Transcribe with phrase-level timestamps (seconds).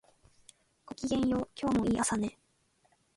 [0.87, 2.35] ごきげんよう、今日もいい朝ね